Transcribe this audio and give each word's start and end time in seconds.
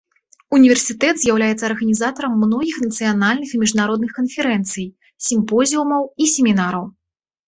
Універсітэт 0.57 1.15
з'яўляецца 1.23 1.65
арганізатарам 1.67 2.39
многіх 2.43 2.79
нацыянальных 2.85 3.49
і 3.57 3.59
міжнародных 3.63 4.15
канферэнцый, 4.19 4.87
сімпозіумаў 5.27 6.01
і 6.27 6.31
семінараў. 6.33 6.89